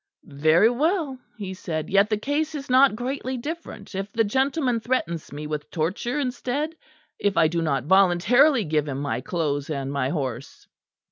"Very 0.23 0.71
well," 0.71 1.19
he 1.37 1.53
said; 1.53 1.87
"yet 1.91 2.09
the 2.09 2.17
case 2.17 2.55
is 2.55 2.71
not 2.71 2.95
greatly 2.95 3.37
different 3.37 3.93
if 3.93 4.11
the 4.11 4.23
gentleman 4.23 4.79
threatens 4.79 5.31
me 5.31 5.45
with 5.45 5.69
torture 5.69 6.17
instead, 6.17 6.73
if 7.19 7.37
I 7.37 7.47
do 7.47 7.61
not 7.61 7.83
voluntarily 7.83 8.63
give 8.63 8.87
him 8.87 8.99
my 8.99 9.21
clothes 9.21 9.69
and 9.69 9.93
my 9.93 10.09
horse. 10.09 10.65